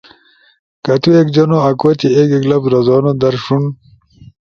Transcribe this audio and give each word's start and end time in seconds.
کہ 0.83 0.93
تو 1.01 1.09
ایک 1.15 1.27
جنو 1.35 1.57
اکو 1.69 1.89
تی 1.99 2.07
ایک 2.17 2.29
ایک 2.33 2.43
لفظ 2.51 2.67
رزونو 2.73 3.11
در 3.21 3.33
ݜون، 3.43 3.63